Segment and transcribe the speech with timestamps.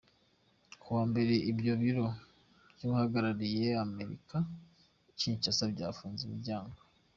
[0.79, 2.07] Ku wa mbere, ibyo biro
[2.73, 4.37] by'uhagarariye Amerika
[5.11, 6.77] i Kinshasa byafunze imiryango.